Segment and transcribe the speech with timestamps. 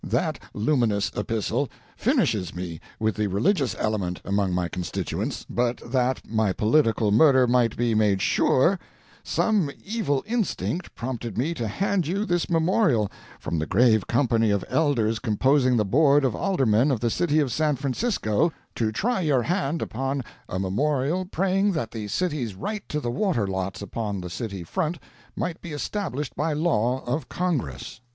[0.03, 5.45] "That luminous epistle finishes me with the religious element among my constituents.
[5.47, 8.79] But that my political murder might be made sure,
[9.23, 14.65] some evil instinct prompted me to hand you this memorial from the grave company of
[14.69, 19.43] elders composing the board of aldermen of the city of San Francisco, to try your
[19.43, 24.31] hand upon a memorial praying that the city's right to the water lots upon the
[24.31, 24.97] city front
[25.35, 28.01] might be established by law of Congress.